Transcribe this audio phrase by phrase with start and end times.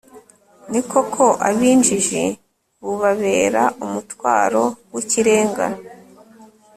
[0.71, 2.23] ni koko, ab'injiji
[2.83, 5.67] bubabera umutwaro w'ikirenga